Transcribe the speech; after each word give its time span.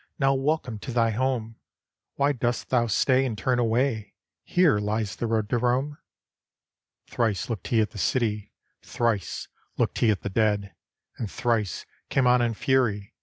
Now 0.17 0.33
welcome 0.33 0.79
to 0.79 0.91
thy 0.91 1.11
home! 1.11 1.57
Why 2.15 2.31
dost 2.31 2.69
thou 2.69 2.87
stay, 2.87 3.23
and 3.23 3.37
turn 3.37 3.59
away? 3.59 4.15
Here 4.43 4.79
lies 4.79 5.15
the 5.15 5.27
road 5.27 5.47
to 5.49 5.59
Rome." 5.59 5.99
Thrice 7.05 7.51
looked 7.51 7.67
he 7.67 7.81
at 7.81 7.91
the 7.91 7.99
city; 7.99 8.51
Thrice 8.81 9.47
looked 9.77 9.99
he 9.99 10.09
at 10.09 10.21
the 10.21 10.29
dead; 10.31 10.73
And 11.19 11.29
thrice 11.29 11.85
came 12.09 12.25
on 12.25 12.41
in 12.41 12.55
fury. 12.55 13.13